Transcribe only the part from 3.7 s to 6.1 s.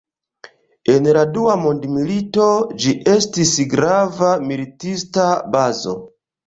grava militista bazo.